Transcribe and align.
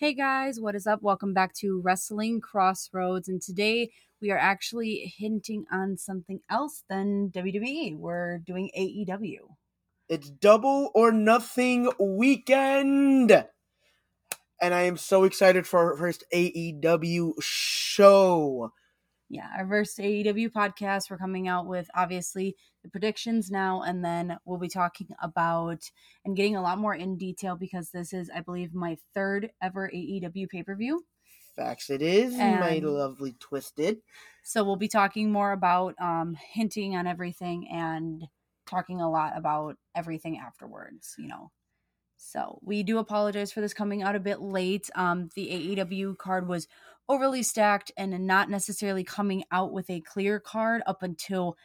Hey 0.00 0.14
guys, 0.14 0.60
what 0.60 0.76
is 0.76 0.86
up? 0.86 1.02
Welcome 1.02 1.34
back 1.34 1.52
to 1.54 1.80
Wrestling 1.80 2.40
Crossroads. 2.40 3.26
And 3.26 3.42
today 3.42 3.90
we 4.20 4.30
are 4.30 4.38
actually 4.38 5.12
hinting 5.18 5.64
on 5.72 5.96
something 5.96 6.38
else 6.48 6.84
than 6.88 7.32
WWE. 7.34 7.98
We're 7.98 8.38
doing 8.38 8.70
AEW. 8.78 9.56
It's 10.08 10.30
double 10.30 10.92
or 10.94 11.10
nothing 11.10 11.90
weekend. 11.98 13.44
And 14.62 14.72
I 14.72 14.82
am 14.82 14.96
so 14.96 15.24
excited 15.24 15.66
for 15.66 15.80
our 15.90 15.96
first 15.96 16.22
AEW 16.32 17.32
show. 17.40 18.72
Yeah, 19.30 19.48
our 19.58 19.68
first 19.68 19.98
AEW 19.98 20.50
podcast. 20.50 21.10
We're 21.10 21.18
coming 21.18 21.48
out 21.48 21.66
with 21.66 21.90
obviously 21.94 22.56
the 22.82 22.88
predictions 22.88 23.50
now, 23.50 23.82
and 23.82 24.02
then 24.02 24.38
we'll 24.46 24.58
be 24.58 24.68
talking 24.68 25.08
about 25.22 25.90
and 26.24 26.34
getting 26.34 26.56
a 26.56 26.62
lot 26.62 26.78
more 26.78 26.94
in 26.94 27.18
detail 27.18 27.54
because 27.54 27.90
this 27.90 28.14
is, 28.14 28.30
I 28.34 28.40
believe, 28.40 28.72
my 28.72 28.96
third 29.14 29.50
ever 29.62 29.90
AEW 29.94 30.48
pay 30.48 30.62
per 30.62 30.74
view. 30.74 31.04
Facts 31.54 31.90
it 31.90 32.00
is, 32.00 32.36
my 32.36 32.78
lovely 32.82 33.34
twisted. 33.38 33.98
So 34.44 34.64
we'll 34.64 34.76
be 34.76 34.88
talking 34.88 35.30
more 35.30 35.52
about 35.52 35.94
um, 36.00 36.34
hinting 36.34 36.96
on 36.96 37.06
everything 37.06 37.68
and 37.70 38.28
talking 38.66 39.00
a 39.00 39.10
lot 39.10 39.36
about 39.36 39.76
everything 39.94 40.38
afterwards, 40.38 41.14
you 41.18 41.28
know. 41.28 41.50
So 42.16 42.58
we 42.62 42.82
do 42.82 42.98
apologize 42.98 43.52
for 43.52 43.60
this 43.60 43.74
coming 43.74 44.02
out 44.02 44.16
a 44.16 44.20
bit 44.20 44.40
late. 44.40 44.90
Um, 44.94 45.28
the 45.34 45.76
AEW 45.76 46.16
card 46.18 46.48
was 46.48 46.66
overly 47.08 47.42
stacked 47.42 47.90
and 47.96 48.26
not 48.26 48.50
necessarily 48.50 49.04
coming 49.04 49.44
out 49.50 49.72
with 49.72 49.88
a 49.90 50.00
clear 50.00 50.38
card 50.38 50.82
up 50.86 51.02
until 51.02 51.56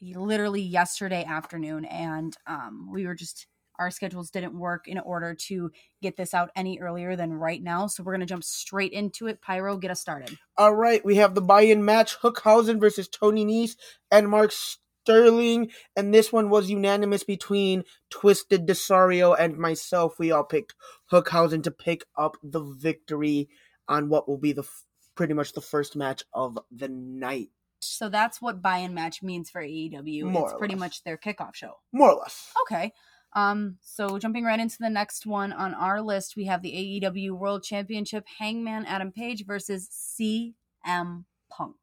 literally 0.00 0.62
yesterday 0.62 1.24
afternoon. 1.24 1.84
And 1.84 2.36
um, 2.46 2.88
we 2.92 3.06
were 3.06 3.14
just, 3.14 3.46
our 3.78 3.90
schedules 3.90 4.30
didn't 4.30 4.58
work 4.58 4.88
in 4.88 4.98
order 4.98 5.34
to 5.46 5.70
get 6.02 6.16
this 6.16 6.34
out 6.34 6.50
any 6.56 6.80
earlier 6.80 7.14
than 7.14 7.32
right 7.32 7.62
now. 7.62 7.86
So 7.86 8.02
we're 8.02 8.12
going 8.12 8.20
to 8.20 8.26
jump 8.26 8.42
straight 8.42 8.92
into 8.92 9.28
it. 9.28 9.40
Pyro, 9.40 9.76
get 9.76 9.92
us 9.92 10.00
started. 10.00 10.36
All 10.58 10.74
right, 10.74 11.04
we 11.04 11.16
have 11.16 11.34
the 11.34 11.40
buy-in 11.40 11.84
match: 11.84 12.18
Hookhausen 12.20 12.80
versus 12.80 13.08
Tony 13.08 13.44
Nese 13.44 13.76
and 14.10 14.28
Mark 14.28 14.52
Sterling, 14.52 15.70
and 15.96 16.12
this 16.12 16.32
one 16.32 16.50
was 16.50 16.70
unanimous 16.70 17.24
between 17.24 17.84
Twisted 18.10 18.66
Desario 18.66 19.36
and 19.38 19.56
myself. 19.56 20.18
We 20.18 20.30
all 20.32 20.44
picked 20.44 20.74
Hookhausen 21.10 21.62
to 21.62 21.70
pick 21.70 22.04
up 22.16 22.36
the 22.42 22.60
victory 22.60 23.48
on 23.88 24.08
what 24.08 24.28
will 24.28 24.38
be 24.38 24.52
the 24.52 24.62
f- 24.62 24.84
pretty 25.14 25.34
much 25.34 25.52
the 25.52 25.60
first 25.60 25.96
match 25.96 26.22
of 26.32 26.58
the 26.70 26.88
night, 26.88 27.50
So 27.80 28.08
that's 28.08 28.40
what 28.40 28.62
buy-in 28.62 28.94
match 28.94 29.22
means 29.22 29.50
for 29.50 29.60
AEW. 29.62 30.24
More 30.24 30.48
it's 30.50 30.58
pretty 30.58 30.74
less. 30.74 30.80
much 30.80 31.04
their 31.04 31.16
kickoff 31.18 31.54
show. 31.54 31.74
more 31.92 32.10
or 32.12 32.18
less. 32.18 32.52
Okay. 32.62 32.92
Um, 33.34 33.78
so 33.80 34.18
jumping 34.18 34.44
right 34.44 34.60
into 34.60 34.76
the 34.78 34.90
next 34.90 35.24
one 35.26 35.52
on 35.52 35.72
our 35.74 36.00
list, 36.02 36.36
we 36.36 36.44
have 36.46 36.62
the 36.62 37.00
AEW 37.02 37.30
World 37.32 37.62
Championship 37.64 38.26
Hangman 38.38 38.84
Adam 38.86 39.10
Page 39.10 39.44
versus 39.46 39.88
CM 39.90 41.24
Punk. 41.50 41.76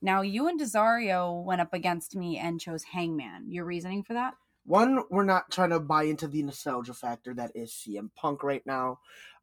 Now 0.00 0.22
you 0.22 0.48
and 0.48 0.58
Desario 0.60 1.42
went 1.44 1.60
up 1.60 1.74
against 1.74 2.14
me 2.16 2.38
and 2.38 2.60
chose 2.60 2.84
Hangman. 2.84 3.50
Your 3.50 3.64
reasoning 3.64 4.02
for 4.02 4.14
that? 4.14 4.34
One, 4.64 5.02
we're 5.10 5.24
not 5.24 5.50
trying 5.50 5.70
to 5.70 5.80
buy 5.80 6.04
into 6.04 6.28
the 6.28 6.42
nostalgia 6.42 6.94
factor 6.94 7.34
that 7.34 7.52
is 7.54 7.72
CM 7.72 8.10
Punk 8.14 8.42
right 8.42 8.62
now. 8.66 8.98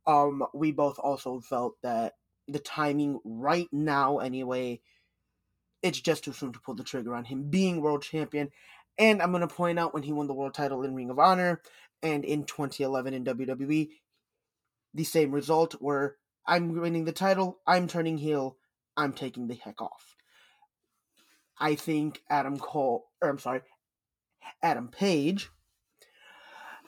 Um, 0.07 0.43
we 0.53 0.71
both 0.71 0.99
also 0.99 1.39
felt 1.39 1.75
that 1.81 2.13
the 2.47 2.59
timing 2.59 3.19
right 3.23 3.67
now, 3.71 4.19
anyway, 4.19 4.81
it's 5.81 5.99
just 5.99 6.23
too 6.23 6.33
soon 6.33 6.53
to 6.53 6.59
pull 6.59 6.75
the 6.75 6.83
trigger 6.83 7.15
on 7.15 7.25
him 7.25 7.49
being 7.49 7.81
world 7.81 8.03
champion. 8.03 8.49
And 8.97 9.21
I'm 9.21 9.31
going 9.31 9.41
to 9.41 9.53
point 9.53 9.79
out 9.79 9.93
when 9.93 10.03
he 10.03 10.13
won 10.13 10.27
the 10.27 10.33
world 10.33 10.53
title 10.53 10.83
in 10.83 10.95
Ring 10.95 11.09
of 11.09 11.19
Honor 11.19 11.61
and 12.01 12.23
in 12.23 12.45
2011 12.45 13.13
in 13.13 13.25
WWE, 13.25 13.89
the 14.93 15.03
same 15.03 15.31
result 15.31 15.73
where 15.79 16.15
I'm 16.47 16.79
winning 16.79 17.05
the 17.05 17.11
title, 17.11 17.59
I'm 17.65 17.87
turning 17.87 18.17
heel, 18.17 18.57
I'm 18.95 19.13
taking 19.13 19.47
the 19.47 19.55
heck 19.55 19.81
off. 19.81 20.15
I 21.59 21.75
think 21.75 22.21
Adam 22.29 22.59
Cole, 22.59 23.05
or 23.21 23.29
I'm 23.29 23.39
sorry, 23.39 23.61
Adam 24.61 24.89
Page 24.89 25.49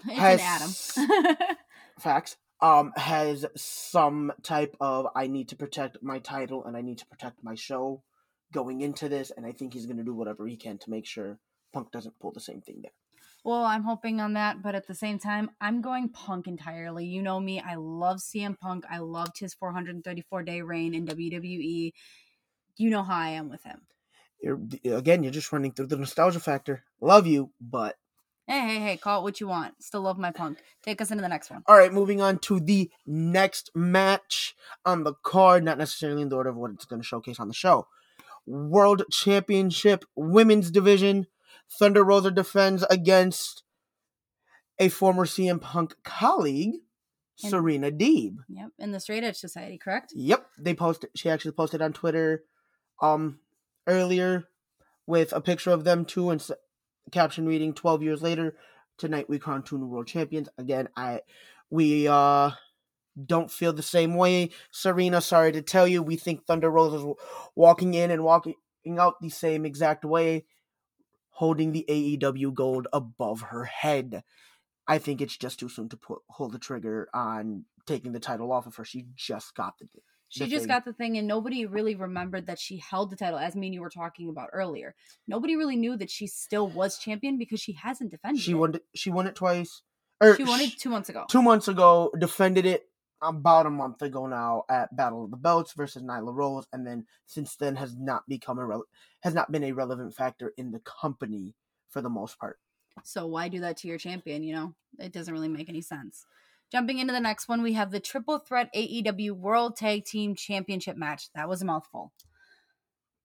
It's 0.05 0.13
Has- 0.19 0.97
Adam. 0.97 1.37
facts 1.99 2.37
um 2.61 2.91
has 2.95 3.45
some 3.55 4.31
type 4.43 4.75
of 4.79 5.07
i 5.15 5.27
need 5.27 5.47
to 5.49 5.55
protect 5.55 6.01
my 6.01 6.19
title 6.19 6.63
and 6.65 6.75
i 6.75 6.81
need 6.81 6.97
to 6.97 7.05
protect 7.05 7.43
my 7.43 7.55
show 7.55 8.01
going 8.51 8.81
into 8.81 9.07
this 9.09 9.31
and 9.35 9.45
i 9.45 9.51
think 9.51 9.73
he's 9.73 9.85
going 9.85 9.97
to 9.97 10.03
do 10.03 10.13
whatever 10.13 10.47
he 10.47 10.55
can 10.55 10.77
to 10.77 10.89
make 10.89 11.05
sure 11.05 11.37
punk 11.73 11.91
doesn't 11.91 12.19
pull 12.19 12.31
the 12.31 12.39
same 12.39 12.61
thing 12.61 12.79
there 12.81 12.91
Well, 13.43 13.63
I'm 13.63 13.83
hoping 13.83 14.19
on 14.19 14.33
that, 14.33 14.61
but 14.61 14.75
at 14.75 14.87
the 14.87 14.95
same 14.95 15.19
time, 15.19 15.51
I'm 15.61 15.79
going 15.81 16.09
Punk 16.09 16.47
entirely. 16.47 17.05
You 17.05 17.21
know 17.21 17.39
me, 17.39 17.61
I 17.61 17.75
love 17.75 18.17
CM 18.17 18.57
Punk. 18.59 18.83
I 18.89 18.97
loved 18.97 19.39
his 19.39 19.53
434 19.53 20.43
day 20.43 20.61
reign 20.61 20.93
in 20.93 21.05
WWE. 21.05 21.93
You 22.75 22.89
know 22.89 23.03
how 23.03 23.17
I 23.17 23.29
am 23.29 23.49
with 23.49 23.63
him. 23.63 23.81
you're 24.41 24.59
again 24.97 25.23
you're 25.23 25.31
just 25.31 25.51
running 25.51 25.71
through 25.71 25.87
the 25.87 25.97
nostalgia 25.97 26.39
factor 26.39 26.83
love 27.01 27.25
you 27.25 27.51
but 27.59 27.95
Hey, 28.47 28.61
hey, 28.61 28.79
hey, 28.79 28.97
call 28.97 29.19
it 29.19 29.23
what 29.23 29.41
you 29.41 29.47
want. 29.47 29.83
Still 29.83 30.01
love 30.01 30.17
my 30.17 30.31
Punk. 30.31 30.59
Take 30.81 31.01
us 31.01 31.11
into 31.11 31.21
the 31.21 31.27
next 31.27 31.51
one. 31.51 31.63
all 31.67 31.75
right 31.77 31.91
moving 31.93 32.21
on 32.21 32.39
to 32.39 32.59
the 32.61 32.89
next 33.05 33.71
match 33.75 34.55
on 34.85 35.03
the 35.03 35.13
card 35.23 35.63
not 35.63 35.77
necessarily 35.77 36.21
in 36.21 36.29
the 36.29 36.35
order 36.35 36.49
of 36.49 36.55
what 36.55 36.71
it's 36.71 36.85
going 36.85 37.01
to 37.01 37.07
showcase 37.07 37.39
on 37.39 37.47
the 37.49 37.53
show 37.53 37.87
world 38.45 39.03
championship 39.11 40.05
women's 40.15 40.71
division 40.71 41.27
thunder 41.77 42.03
rosa 42.05 42.31
defends 42.31 42.83
against 42.89 43.63
a 44.79 44.87
former 44.87 45.25
cm 45.25 45.59
punk 45.59 45.95
colleague 46.05 46.75
And- 47.43 47.49
serena 47.49 47.91
deeb 47.91 48.37
Yep, 48.47 48.69
in 48.79 48.91
the 48.93 48.99
Straight 49.01 49.23
Edge 49.25 49.35
Society, 49.35 49.77
correct? 49.77 50.13
Yep, 50.15 50.45
they 50.57 50.73
posted. 50.73 51.09
She 51.15 51.29
actually 51.29 51.51
posted 51.51 51.81
on 51.81 51.91
Twitter, 51.93 52.43
um, 53.01 53.39
earlier 53.85 54.45
with 55.05 55.33
a 55.33 55.41
picture 55.41 55.71
of 55.71 55.83
them 55.83 56.05
two 56.05 56.29
and 56.29 56.41
caption 57.11 57.45
reading 57.45 57.73
"12 57.73 58.03
years 58.03 58.21
later, 58.21 58.55
tonight 58.97 59.29
we 59.29 59.39
crown 59.39 59.63
two 59.63 59.77
new 59.77 59.87
world 59.87 60.07
champions." 60.07 60.49
Again, 60.57 60.89
I, 60.95 61.21
we 61.69 62.07
uh, 62.07 62.51
don't 63.25 63.51
feel 63.51 63.73
the 63.73 63.83
same 63.83 64.15
way. 64.15 64.51
Serena, 64.71 65.21
sorry 65.21 65.51
to 65.51 65.61
tell 65.61 65.87
you, 65.87 66.03
we 66.03 66.15
think 66.15 66.45
Thunder 66.45 66.69
Rosa's 66.69 67.15
walking 67.55 67.93
in 67.93 68.11
and 68.11 68.23
walking 68.23 68.55
out 68.97 69.21
the 69.21 69.29
same 69.29 69.65
exact 69.65 70.05
way, 70.05 70.45
holding 71.31 71.71
the 71.71 71.85
AEW 71.89 72.53
gold 72.53 72.87
above 72.93 73.41
her 73.41 73.65
head. 73.65 74.23
I 74.87 74.99
think 74.99 75.21
it's 75.21 75.35
just 75.35 75.59
too 75.59 75.69
soon 75.69 75.89
to 75.89 75.97
put, 75.97 76.19
pull 76.29 76.49
the 76.49 76.59
trigger 76.59 77.09
on 77.13 77.65
taking 77.85 78.13
the 78.13 78.19
title 78.19 78.51
off 78.51 78.67
of 78.67 78.75
her. 78.75 78.85
She 78.85 79.05
just 79.15 79.55
got 79.55 79.77
the 79.79 79.87
She 80.29 80.43
the 80.43 80.49
just 80.49 80.63
thing. 80.63 80.67
got 80.67 80.85
the 80.85 80.93
thing, 80.93 81.17
and 81.17 81.27
nobody 81.27 81.65
really 81.65 81.95
remembered 81.95 82.47
that 82.47 82.59
she 82.59 82.77
held 82.77 83.09
the 83.11 83.15
title, 83.15 83.39
as 83.39 83.55
me 83.55 83.67
and 83.67 83.73
you 83.73 83.81
were 83.81 83.89
talking 83.89 84.29
about 84.29 84.49
earlier. 84.51 84.93
Nobody 85.27 85.55
really 85.55 85.77
knew 85.77 85.95
that 85.97 86.09
she 86.11 86.27
still 86.27 86.67
was 86.67 86.97
champion 86.97 87.37
because 87.37 87.59
she 87.61 87.73
hasn't 87.73 88.11
defended 88.11 88.41
She 88.43 88.51
it. 88.51 88.55
won. 88.55 88.75
it- 88.75 88.85
She 88.93 89.09
won 89.09 89.27
it 89.27 89.35
twice. 89.35 89.81
Or 90.19 90.35
She 90.35 90.43
won 90.43 90.59
it 90.61 90.77
two 90.79 90.89
months 90.89 91.09
ago. 91.09 91.25
two 91.29 91.41
months 91.41 91.67
ago. 91.67 92.11
Defended 92.19 92.65
it 92.65 92.89
about 93.21 93.65
a 93.65 93.69
month 93.69 94.01
ago 94.01 94.25
now 94.27 94.63
at 94.69 94.95
Battle 94.95 95.23
of 95.25 95.31
the 95.31 95.37
Belts 95.37 95.73
versus 95.73 96.03
Nyla 96.03 96.33
Rose, 96.33 96.65
and 96.73 96.85
then 96.85 97.05
since 97.25 97.55
then 97.55 97.75
has 97.77 97.95
not 97.95 98.23
become 98.27 98.59
a 98.59 98.79
has 99.23 99.33
not 99.33 99.51
been 99.51 99.63
a 99.63 99.71
relevant 99.71 100.13
factor 100.15 100.53
in 100.57 100.71
the 100.71 100.79
company 100.81 101.55
for 101.89 102.01
the 102.01 102.09
most 102.09 102.37
part. 102.37 102.59
So 103.03 103.27
why 103.27 103.47
do 103.47 103.59
that 103.61 103.77
to 103.77 103.87
your 103.87 103.97
champion? 103.99 104.43
You 104.43 104.55
know, 104.55 104.75
it 104.99 105.11
doesn't 105.13 105.33
really 105.33 105.47
make 105.47 105.69
any 105.69 105.81
sense. 105.81 106.25
Jumping 106.71 106.99
into 106.99 107.13
the 107.13 107.19
next 107.19 107.47
one, 107.47 107.61
we 107.61 107.73
have 107.73 107.91
the 107.91 107.99
Triple 107.99 108.39
Threat 108.39 108.73
AEW 108.75 109.31
World 109.31 109.77
Tag 109.77 110.03
Team 110.03 110.35
Championship 110.35 110.97
match. 110.97 111.29
That 111.33 111.47
was 111.47 111.61
a 111.61 111.65
mouthful. 111.65 112.11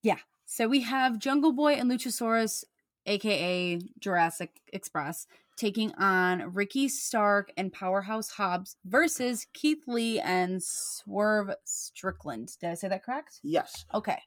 Yeah. 0.02 0.18
So 0.46 0.68
we 0.68 0.82
have 0.82 1.18
Jungle 1.18 1.52
Boy 1.52 1.72
and 1.72 1.90
Luchasaurus, 1.90 2.64
aka 3.06 3.80
Jurassic 3.98 4.60
Express, 4.72 5.26
taking 5.56 5.92
on 5.94 6.54
Ricky 6.54 6.88
Stark 6.88 7.52
and 7.56 7.72
Powerhouse 7.72 8.30
Hobbs 8.30 8.76
versus 8.84 9.46
Keith 9.52 9.84
Lee 9.86 10.20
and 10.20 10.62
Swerve 10.62 11.50
Strickland. 11.64 12.56
Did 12.60 12.70
I 12.70 12.74
say 12.74 12.88
that 12.88 13.04
correct? 13.04 13.40
Yes. 13.42 13.84
Okay. 13.92 14.18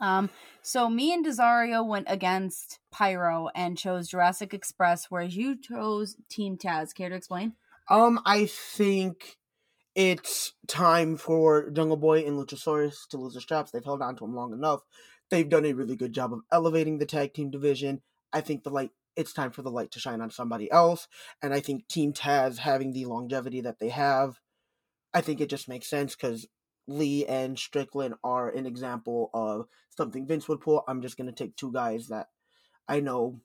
Um, 0.00 0.30
so 0.62 0.88
me 0.88 1.12
and 1.12 1.24
Desario 1.24 1.86
went 1.86 2.06
against 2.08 2.78
Pyro 2.90 3.48
and 3.54 3.76
chose 3.76 4.08
Jurassic 4.08 4.54
Express, 4.54 5.06
whereas 5.10 5.36
you 5.36 5.60
chose 5.60 6.16
Team 6.28 6.56
Taz. 6.56 6.94
Care 6.94 7.10
to 7.10 7.14
explain? 7.14 7.54
Um, 7.90 8.20
I 8.24 8.46
think 8.46 9.36
it's 9.96 10.52
time 10.68 11.16
for 11.16 11.70
Jungle 11.70 11.96
Boy 11.96 12.20
and 12.20 12.38
Luchasaurus 12.38 13.08
to 13.10 13.16
lose 13.16 13.34
their 13.34 13.40
straps. 13.40 13.72
They've 13.72 13.84
held 13.84 14.00
on 14.00 14.14
to 14.16 14.24
them 14.24 14.34
long 14.34 14.52
enough. 14.52 14.82
They've 15.28 15.48
done 15.48 15.66
a 15.66 15.72
really 15.72 15.96
good 15.96 16.12
job 16.12 16.32
of 16.32 16.40
elevating 16.52 16.98
the 16.98 17.06
tag 17.06 17.34
team 17.34 17.50
division. 17.50 18.00
I 18.32 18.42
think 18.42 18.62
the 18.62 18.70
light 18.70 18.90
it's 19.16 19.32
time 19.32 19.50
for 19.50 19.62
the 19.62 19.72
light 19.72 19.90
to 19.90 19.98
shine 19.98 20.20
on 20.20 20.30
somebody 20.30 20.70
else. 20.70 21.08
And 21.42 21.52
I 21.52 21.58
think 21.58 21.88
Team 21.88 22.12
Taz 22.12 22.58
having 22.58 22.92
the 22.92 23.06
longevity 23.06 23.60
that 23.62 23.80
they 23.80 23.88
have, 23.88 24.38
I 25.12 25.20
think 25.20 25.40
it 25.40 25.50
just 25.50 25.68
makes 25.68 25.90
sense 25.90 26.14
because 26.14 26.46
Lee 26.86 27.26
and 27.26 27.58
Strickland 27.58 28.14
are 28.22 28.48
an 28.48 28.66
example 28.66 29.30
of 29.34 29.66
something 29.96 30.28
Vince 30.28 30.48
would 30.48 30.60
pull. 30.60 30.84
I'm 30.86 31.02
just 31.02 31.16
gonna 31.16 31.32
take 31.32 31.56
two 31.56 31.72
guys 31.72 32.06
that 32.06 32.28
I 32.88 33.00
know 33.00 33.40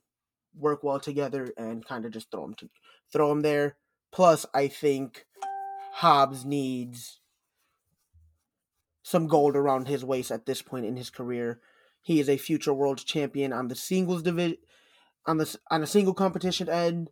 work 0.56 0.84
well 0.84 1.00
together 1.00 1.52
and 1.58 1.84
kind 1.84 2.06
of 2.06 2.12
just 2.12 2.30
throw 2.30 2.42
them 2.42 2.54
to 2.60 2.70
throw 3.12 3.30
them 3.30 3.42
there. 3.42 3.76
Plus, 4.16 4.46
I 4.54 4.70
think 4.70 5.26
Hobbs 5.96 6.46
needs 6.46 7.20
some 9.04 9.28
gold 9.28 9.58
around 9.58 9.90
his 9.90 10.06
waist 10.06 10.32
at 10.32 10.46
this 10.46 10.62
point 10.62 10.86
in 10.86 10.96
his 10.96 11.10
career. 11.10 11.60
He 12.02 12.22
is 12.22 12.30
a 12.30 12.38
future 12.38 12.74
world 12.74 13.04
champion 13.06 13.52
on 13.52 13.68
the 13.68 13.76
singles 13.76 14.24
division 14.24 14.56
on 15.26 15.38
the 15.38 15.58
on 15.70 15.84
a 15.84 15.88
single 15.88 16.14
competition 16.14 16.70
end. 16.70 17.10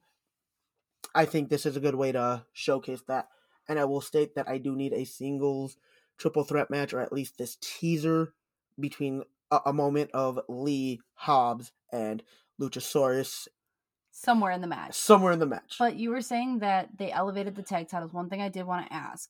I 1.13 1.25
think 1.25 1.49
this 1.49 1.65
is 1.65 1.75
a 1.75 1.81
good 1.81 1.95
way 1.95 2.13
to 2.13 2.45
showcase 2.53 3.01
that. 3.09 3.27
And 3.67 3.79
I 3.79 3.83
will 3.83 3.99
state 3.99 4.35
that 4.35 4.47
I 4.47 4.57
do 4.57 4.73
need 4.73 4.93
a 4.93 5.03
singles 5.03 5.75
triple 6.17 6.45
threat 6.45 6.69
match 6.69 6.93
or 6.93 7.01
at 7.01 7.11
least 7.11 7.37
this 7.37 7.57
teaser 7.59 8.33
between 8.79 9.23
a, 9.51 9.59
a 9.65 9.73
moment 9.73 10.11
of 10.13 10.39
Lee, 10.47 11.01
Hobbs, 11.15 11.73
and 11.91 12.23
Luchasaurus 12.61 13.49
somewhere 14.13 14.51
in 14.51 14.61
the 14.61 14.67
match. 14.67 14.95
somewhere 14.95 15.33
in 15.33 15.39
the 15.39 15.45
match. 15.45 15.75
But 15.79 15.95
you 15.97 16.11
were 16.11 16.21
saying 16.21 16.59
that 16.59 16.97
they 16.97 17.11
elevated 17.11 17.55
the 17.55 17.63
tag 17.63 17.89
titles. 17.89 18.13
One 18.13 18.29
thing 18.29 18.41
I 18.41 18.49
did 18.49 18.65
want 18.65 18.87
to 18.87 18.93
ask. 18.93 19.29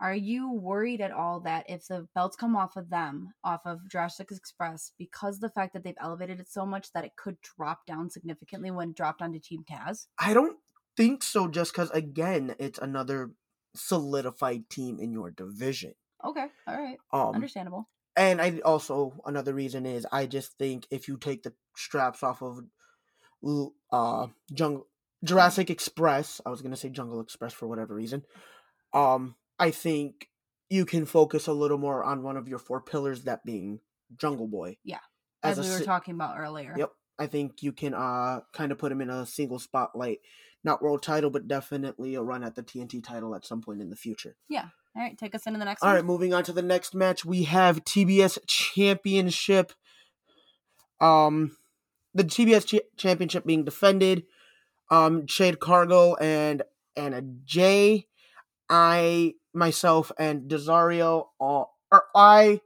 Are 0.00 0.14
you 0.14 0.50
worried 0.50 1.00
at 1.00 1.12
all 1.12 1.38
that 1.40 1.66
if 1.68 1.86
the 1.86 2.08
belts 2.12 2.34
come 2.34 2.56
off 2.56 2.76
of 2.76 2.90
them, 2.90 3.34
off 3.44 3.60
of 3.64 3.88
Jurassic 3.88 4.32
Express, 4.32 4.90
because 4.98 5.38
the 5.38 5.50
fact 5.50 5.74
that 5.74 5.84
they've 5.84 5.94
elevated 6.00 6.40
it 6.40 6.50
so 6.50 6.66
much 6.66 6.92
that 6.92 7.04
it 7.04 7.12
could 7.16 7.36
drop 7.40 7.86
down 7.86 8.10
significantly 8.10 8.72
when 8.72 8.92
dropped 8.92 9.22
onto 9.22 9.38
Team 9.38 9.64
Taz? 9.70 10.06
I 10.18 10.34
don't 10.34 10.56
think 10.96 11.22
so, 11.22 11.46
just 11.46 11.72
because, 11.72 11.90
again, 11.90 12.56
it's 12.58 12.80
another 12.80 13.30
solidified 13.76 14.68
team 14.68 14.98
in 14.98 15.12
your 15.12 15.30
division. 15.30 15.94
Okay, 16.24 16.46
all 16.66 16.80
right, 16.80 16.98
Um, 17.12 17.34
understandable. 17.34 17.88
And 18.16 18.40
I 18.40 18.58
also 18.64 19.20
another 19.24 19.54
reason 19.54 19.86
is 19.86 20.06
I 20.12 20.26
just 20.26 20.58
think 20.58 20.86
if 20.90 21.08
you 21.08 21.16
take 21.16 21.44
the 21.44 21.54
straps 21.76 22.22
off 22.22 22.42
of 22.42 22.60
uh 23.90 24.26
Jungle 24.52 24.86
Jurassic 25.24 25.70
Express, 25.70 26.40
I 26.44 26.50
was 26.50 26.62
gonna 26.62 26.76
say 26.76 26.88
Jungle 26.90 27.20
Express 27.20 27.52
for 27.52 27.66
whatever 27.66 27.94
reason. 27.94 28.24
Um, 28.92 29.36
I 29.58 29.70
think 29.70 30.28
you 30.68 30.84
can 30.84 31.06
focus 31.06 31.46
a 31.46 31.52
little 31.52 31.78
more 31.78 32.02
on 32.02 32.22
one 32.22 32.36
of 32.36 32.48
your 32.48 32.58
four 32.58 32.80
pillars, 32.80 33.24
that 33.24 33.44
being 33.44 33.80
Jungle 34.16 34.48
Boy. 34.48 34.76
Yeah, 34.84 34.98
As, 35.42 35.58
a 35.58 35.62
we 35.62 35.68
were 35.70 35.78
si- 35.78 35.84
talking 35.84 36.14
about 36.14 36.38
earlier. 36.38 36.74
Yep. 36.76 36.90
I 37.18 37.26
think 37.26 37.62
you 37.62 37.72
can 37.72 37.94
uh 37.94 38.40
kind 38.52 38.72
of 38.72 38.78
put 38.78 38.90
him 38.92 39.00
in 39.00 39.10
a 39.10 39.26
single 39.26 39.58
spotlight, 39.58 40.18
not 40.64 40.82
world 40.82 41.02
title, 41.02 41.30
but 41.30 41.46
definitely 41.46 42.14
a 42.14 42.22
run 42.22 42.42
at 42.42 42.54
the 42.54 42.62
TNT 42.62 43.02
title 43.04 43.34
at 43.34 43.44
some 43.46 43.60
point 43.60 43.80
in 43.80 43.90
the 43.90 43.96
future. 43.96 44.36
Yeah. 44.48 44.66
All 44.96 45.02
right, 45.02 45.16
take 45.16 45.34
us 45.34 45.46
into 45.46 45.58
the 45.58 45.64
next 45.64 45.82
All 45.82 45.88
one. 45.88 45.96
right, 45.96 46.04
moving 46.04 46.34
on 46.34 46.44
to 46.44 46.52
the 46.52 46.60
next 46.62 46.94
match, 46.94 47.24
we 47.24 47.44
have 47.44 47.82
TBS 47.84 48.38
Championship. 48.46 49.72
Um, 51.00 51.56
the 52.14 52.24
TBS 52.24 52.66
Ch- 52.66 52.96
Championship 52.96 53.44
being 53.44 53.64
defended. 53.64 54.24
Um, 54.90 55.26
Jade 55.26 55.58
Cargill 55.60 56.18
and 56.20 56.62
Anna 56.96 57.22
Jay. 57.44 58.06
I 58.68 59.34
myself 59.54 60.12
and 60.18 60.50
Desario 60.50 61.26
are, 61.40 61.66
or 61.90 62.04
I 62.14 62.60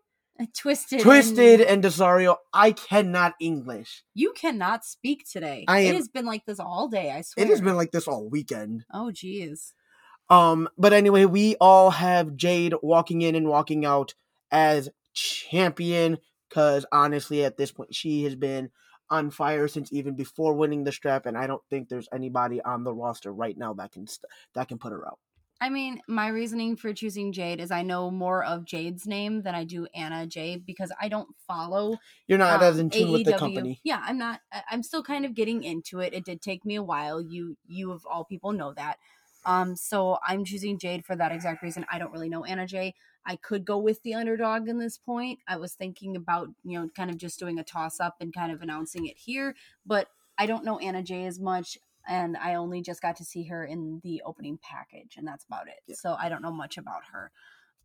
Twisted. 0.55 1.01
Twisted 1.01 1.61
and- 1.63 1.71
and 1.71 1.85
Desario. 1.85 2.37
I 2.53 2.73
cannot 2.73 3.35
English. 3.41 4.05
You 4.15 4.33
cannot 4.35 4.85
speak 4.85 5.25
today. 5.31 5.65
I 5.67 5.81
it 5.81 5.95
has 5.95 6.09
been 6.09 6.27
like 6.27 6.45
this 6.45 6.61
all 6.61 6.89
day. 6.89 7.11
I 7.11 7.23
swear. 7.23 7.47
It 7.47 7.49
has 7.51 7.63
been 7.63 7.77
like 7.77 7.91
this 7.91 8.07
all 8.07 8.29
weekend. 8.29 8.85
Oh, 8.93 9.11
jeez. 9.13 9.73
Um, 10.29 10.69
but 10.77 10.93
anyway, 10.93 11.25
we 11.25 11.57
all 11.61 11.91
have 11.91 12.37
Jade 12.37 12.75
walking 12.83 13.23
in 13.23 13.35
and 13.35 13.49
walking 13.49 13.87
out 13.87 14.13
as 14.51 14.91
champion 15.15 16.19
because 16.49 16.85
honestly, 16.93 17.45
at 17.45 17.57
this 17.57 17.73
point, 17.73 17.95
she 17.95 18.25
has 18.25 18.35
been 18.35 18.71
on 19.11 19.31
fire 19.31 19.69
since 19.69 19.93
even 19.93 20.15
before 20.15 20.55
winning 20.55 20.85
the 20.85 20.93
strap, 20.93 21.27
and 21.27 21.37
I 21.37 21.47
don't 21.47 21.63
think 21.71 21.89
there's 21.89 22.09
anybody 22.13 22.61
on 22.61 22.85
the 22.85 22.95
roster 22.95 23.33
right 23.33 23.57
now 23.57 23.75
that 23.75 23.93
can 23.93 24.07
st- 24.07 24.31
that 24.55 24.69
can 24.69 24.79
put 24.79 24.93
her 24.93 25.07
out. 25.07 25.19
I 25.61 25.71
mean, 25.71 26.01
my 26.07 26.29
reasoning 26.29 26.77
for 26.77 26.93
choosing 26.93 27.33
Jade 27.33 27.61
is 27.61 27.71
I 27.71 27.83
know 27.83 28.11
more 28.11 28.45
of 28.45 28.67
Jade's 28.67 29.07
name 29.07 29.43
than 29.43 29.55
I 29.55 29.65
do 29.65 29.87
Anna 29.95 30.27
Jade 30.27 30.67
because 30.67 30.93
I 31.01 31.09
don't 31.09 31.29
follow 31.47 31.97
You're 32.29 32.39
not 32.39 32.63
um, 32.63 32.63
as 32.63 32.79
in 32.79 32.91
tune 32.91 33.11
with 33.11 33.25
the 33.25 33.39
company. 33.39 33.81
Yeah, 33.83 34.03
I'm 34.05 34.19
not. 34.19 34.41
I'm 34.71 34.83
still 34.83 35.03
kind 35.03 35.25
of 35.25 35.35
getting 35.35 35.63
into 35.63 36.01
it. 36.01 36.13
It 36.13 36.27
did 36.27 36.43
take 36.43 36.67
me 36.67 36.75
a 36.75 36.83
while. 36.83 37.23
You, 37.23 37.57
you 37.67 37.93
of 37.93 38.05
all 38.05 38.25
people 38.25 38.53
know 38.53 38.75
that. 38.75 38.99
Um, 39.47 39.77
so 39.77 40.19
I'm 40.27 40.45
choosing 40.45 40.79
Jade 40.79 41.07
for 41.07 41.17
that 41.17 41.33
exact 41.33 41.63
reason. 41.63 41.87
I 41.91 41.99
don't 41.99 42.13
really 42.13 42.29
know 42.29 42.45
Anna 42.45 42.67
Jay. 42.67 42.95
I 43.25 43.37
could 43.37 43.65
go 43.65 43.79
with 43.79 44.03
the 44.03 44.15
underdog 44.15 44.69
in 44.69 44.79
this 44.79 44.99
point. 44.99 45.39
I 45.49 45.57
was 45.57 45.73
thinking 45.75 46.17
about 46.17 46.49
you 46.65 46.79
know 46.79 46.89
kind 46.95 47.11
of 47.11 47.17
just 47.17 47.39
doing 47.39 47.59
a 47.59 47.65
toss 47.65 48.01
up 48.01 48.17
and 48.21 48.35
kind 48.35 48.53
of 48.53 48.61
announcing 48.61 49.07
it 49.07 49.17
here, 49.17 49.55
but 49.87 50.09
I 50.37 50.47
don't 50.47 50.65
know 50.65 50.79
Anna 50.79 51.03
Jay 51.03 51.25
as 51.25 51.41
much. 51.41 51.79
And 52.09 52.37
I 52.37 52.55
only 52.55 52.83
just 52.83 53.03
got 53.03 53.17
to 53.17 53.25
see 53.25 53.45
her 53.45 53.65
in 53.65 54.01
the 54.05 54.23
opening 54.25 54.61
package, 54.63 55.15
and 55.17 55.27
that's 55.27 55.45
about 55.45 55.67
it. 55.67 55.75
Yeah. 55.89 55.97
So 55.99 56.17
I 56.19 56.29
don't 56.29 56.43
know 56.43 56.53
much 56.53 56.79
about 56.79 57.03
her. 57.13 57.33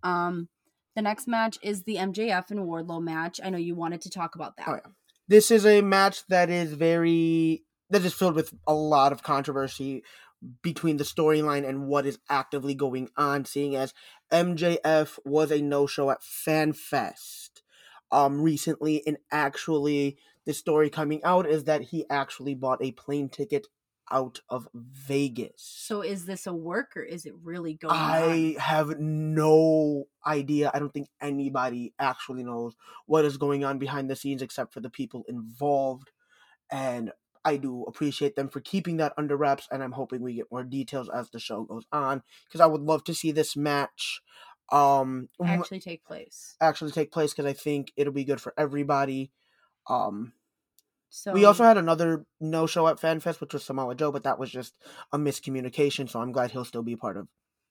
Um, 0.03 0.47
the 0.95 1.01
next 1.01 1.27
match 1.27 1.57
is 1.63 1.83
the 1.83 1.95
MJF 1.95 2.51
and 2.51 2.61
Wardlow 2.61 3.01
match. 3.01 3.39
I 3.43 3.49
know 3.49 3.57
you 3.57 3.73
wanted 3.73 4.01
to 4.01 4.11
talk 4.11 4.35
about 4.35 4.57
that. 4.57 4.67
Oh, 4.67 4.73
yeah. 4.75 4.91
This 5.27 5.49
is 5.49 5.65
a 5.65 5.81
match 5.81 6.25
that 6.27 6.49
is 6.49 6.73
very 6.73 7.63
that 7.89 8.05
is 8.05 8.13
filled 8.13 8.35
with 8.35 8.53
a 8.67 8.73
lot 8.73 9.11
of 9.11 9.23
controversy 9.23 10.03
between 10.61 10.97
the 10.97 11.03
storyline 11.03 11.67
and 11.67 11.87
what 11.87 12.05
is 12.05 12.19
actively 12.29 12.73
going 12.73 13.09
on, 13.15 13.45
seeing 13.45 13.75
as 13.75 13.93
MJF 14.31 15.19
was 15.25 15.51
a 15.51 15.61
no-show 15.61 16.09
at 16.09 16.21
FanFest 16.21 17.61
um 18.11 18.41
recently, 18.41 19.05
and 19.05 19.17
actually 19.31 20.17
the 20.45 20.53
story 20.53 20.89
coming 20.89 21.23
out 21.23 21.45
is 21.45 21.65
that 21.65 21.81
he 21.81 22.05
actually 22.09 22.55
bought 22.55 22.83
a 22.83 22.91
plane 22.91 23.29
ticket 23.29 23.67
out 24.11 24.41
of 24.49 24.67
Vegas. 24.73 25.53
So 25.57 26.01
is 26.01 26.25
this 26.25 26.45
a 26.45 26.53
work 26.53 26.97
or 26.97 27.01
is 27.01 27.25
it 27.25 27.33
really 27.41 27.75
going 27.75 27.95
on? 27.95 27.99
I 27.99 28.55
have 28.59 28.99
no 28.99 30.05
idea. 30.25 30.69
I 30.73 30.79
don't 30.79 30.93
think 30.93 31.07
anybody 31.21 31.93
actually 31.97 32.43
knows 32.43 32.75
what 33.05 33.25
is 33.25 33.37
going 33.37 33.63
on 33.63 33.79
behind 33.79 34.09
the 34.09 34.15
scenes 34.15 34.41
except 34.41 34.73
for 34.73 34.81
the 34.81 34.89
people 34.89 35.23
involved. 35.27 36.11
And 36.69 37.11
I 37.43 37.57
do 37.57 37.83
appreciate 37.87 38.35
them 38.35 38.49
for 38.49 38.59
keeping 38.59 38.97
that 38.97 39.13
under 39.17 39.35
wraps. 39.37 39.67
And 39.71 39.83
I'm 39.83 39.93
hoping 39.93 40.21
we 40.21 40.35
get 40.35 40.51
more 40.51 40.63
details 40.63 41.09
as 41.09 41.29
the 41.29 41.39
show 41.39 41.63
goes 41.63 41.85
on 41.91 42.23
because 42.47 42.61
I 42.61 42.65
would 42.67 42.81
love 42.81 43.03
to 43.05 43.13
see 43.13 43.31
this 43.31 43.55
match 43.55 44.21
um 44.71 45.27
actually, 45.43 45.79
take 45.81 46.05
place. 46.05 46.55
actually 46.61 46.91
take 46.91 47.11
place 47.11 47.33
because 47.33 47.45
I 47.45 47.53
think 47.53 47.91
it'll 47.97 48.13
be 48.13 48.23
good 48.23 48.39
for 48.39 48.53
everybody. 48.57 49.31
Um, 49.89 50.33
So 51.09 51.33
we 51.33 51.43
also 51.43 51.63
had 51.65 51.77
another 51.77 52.25
no 52.39 52.67
show 52.67 52.87
at 52.87 52.97
FanFest, 53.01 53.41
which 53.41 53.53
was 53.53 53.65
Samoa 53.65 53.95
Joe, 53.95 54.11
but 54.13 54.23
that 54.23 54.39
was 54.39 54.49
just 54.49 54.73
a 55.11 55.17
miscommunication. 55.17 56.09
So 56.09 56.21
I'm 56.21 56.31
glad 56.31 56.51
he'll 56.51 56.63
still 56.63 56.83
be 56.83 56.95
part 56.95 57.17
of 57.17 57.27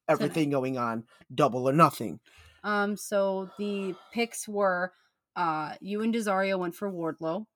everything 0.09 0.51
going 0.51 0.77
on, 0.77 1.05
double 1.35 1.69
or 1.69 1.73
nothing. 1.73 2.21
um 2.65 2.97
so 2.97 3.49
the 3.59 3.95
picks 4.13 4.47
were 4.47 4.93
uh 5.37 5.77
you 5.81 6.03
and 6.03 6.13
Desario 6.15 6.59
went 6.59 6.75
for 6.75 6.91
Wardlow. 6.93 7.47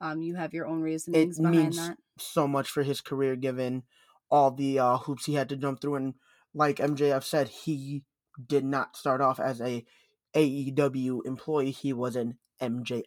Um 0.00 0.22
you 0.22 0.36
have 0.36 0.54
your 0.54 0.66
own 0.66 0.80
reasonings 0.80 1.38
behind 1.38 1.56
means- 1.56 1.76
that. 1.76 1.98
So 2.18 2.48
much 2.48 2.68
for 2.68 2.82
his 2.82 3.00
career, 3.00 3.36
given 3.36 3.84
all 4.30 4.50
the 4.50 4.78
uh, 4.78 4.98
hoops 4.98 5.26
he 5.26 5.34
had 5.34 5.48
to 5.50 5.56
jump 5.56 5.80
through, 5.80 5.94
and 5.94 6.14
like 6.52 6.76
MJF 6.78 7.22
said, 7.22 7.48
he 7.48 8.02
did 8.44 8.64
not 8.64 8.96
start 8.96 9.20
off 9.20 9.38
as 9.38 9.60
a 9.60 9.84
AEW 10.34 11.20
employee. 11.24 11.70
He 11.70 11.92
was 11.92 12.16
an 12.16 12.38
MJF 12.60 13.04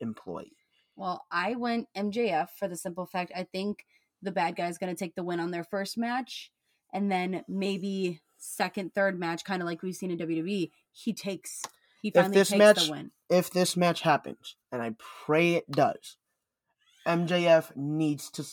employee. 0.00 0.56
Well, 0.96 1.24
I 1.30 1.54
went 1.54 1.88
MJF 1.96 2.48
for 2.58 2.68
the 2.68 2.76
simple 2.76 3.06
fact 3.06 3.32
I 3.34 3.44
think 3.44 3.86
the 4.20 4.32
bad 4.32 4.56
guy's 4.56 4.78
going 4.78 4.94
to 4.94 4.98
take 4.98 5.14
the 5.14 5.24
win 5.24 5.40
on 5.40 5.50
their 5.50 5.64
first 5.64 5.98
match 5.98 6.50
and 6.92 7.10
then 7.10 7.44
maybe 7.48 8.20
second, 8.38 8.94
third 8.94 9.18
match 9.18 9.44
kind 9.44 9.62
of 9.62 9.66
like 9.66 9.82
we've 9.82 9.96
seen 9.96 10.10
in 10.10 10.18
WWE, 10.18 10.70
he 10.92 11.12
takes 11.12 11.62
he 12.02 12.12
If 12.14 12.32
this 12.32 12.48
takes 12.50 12.58
match- 12.58 12.86
the 12.86 12.92
win. 12.92 13.10
If 13.30 13.50
this 13.50 13.76
match 13.78 14.02
happens, 14.02 14.56
and 14.70 14.82
I 14.82 14.94
pray 15.24 15.54
it 15.54 15.70
does, 15.70 16.18
MJF 17.06 17.74
needs 17.76 18.30
to 18.32 18.44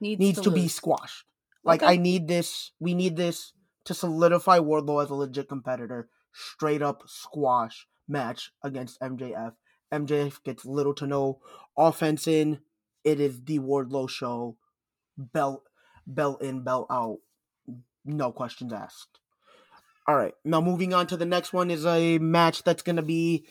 Needs, 0.00 0.18
needs 0.20 0.40
to, 0.42 0.50
be 0.50 0.62
lose. 0.62 0.74
squashed. 0.74 1.24
Like 1.64 1.82
Okay. 1.82 1.94
I 1.94 1.96
need 1.96 2.28
this. 2.28 2.70
We 2.78 2.94
need 2.94 3.16
this 3.16 3.52
to 3.84 3.94
solidify 3.94 4.58
Wardlow 4.60 5.02
as 5.02 5.10
a 5.10 5.14
legit 5.14 5.48
competitor. 5.48 6.08
Straight 6.32 6.82
up 6.82 7.02
squash 7.06 7.86
match 8.08 8.52
against 8.62 9.00
MJF. 9.00 9.54
MJF 9.92 10.42
gets 10.44 10.64
little 10.64 10.94
to 10.94 11.06
no 11.06 11.40
offense 11.76 12.26
in. 12.26 12.60
It 13.04 13.18
is 13.20 13.42
the 13.44 13.58
Wardlow 13.58 14.08
show. 14.08 14.56
Belt, 15.18 15.68
belt 16.06 16.42
in, 16.42 16.62
belt 16.62 16.86
out. 16.90 17.18
No 18.04 18.32
questions 18.32 18.72
asked. 18.72 19.18
All 20.06 20.16
right. 20.16 20.34
Now 20.44 20.60
moving 20.60 20.92
on 20.92 21.06
to 21.08 21.16
the 21.16 21.24
next 21.24 21.52
one 21.52 21.70
is 21.70 21.86
a 21.86 22.18
match 22.18 22.64
that's 22.64 22.82
gonna 22.82 23.02
be 23.02 23.46